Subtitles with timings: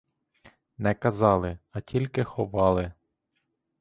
[0.77, 2.93] Не казали, а тільки ховали.